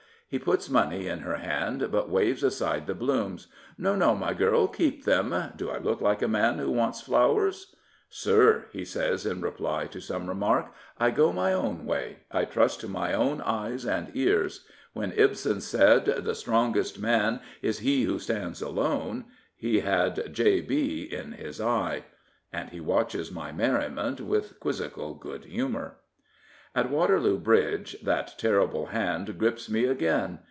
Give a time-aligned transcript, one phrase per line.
[0.31, 4.65] He puts money in her hand, but waves aside the blooms." No, no, my girl,
[4.69, 5.35] keep them.
[5.57, 7.75] Do I look like a man that wants flowers?
[8.09, 12.19] ""Sir," he says, in reply to some remark," I go my own way.
[12.31, 14.63] I trust to my own eyes and ears.
[14.93, 18.03] When 289 Prophets, Priests, and Kings Ibsen said, I * The strongest man is he
[18.03, 19.25] who stands alone, *1
[19.57, 20.61] he had J.
[20.61, 21.01] B.
[21.11, 22.03] in his eye/'
[22.53, 25.97] And he watches my merrinient with quizzical good humour.
[26.73, 30.39] At Waterloo Bridge that terrible hand grips me again.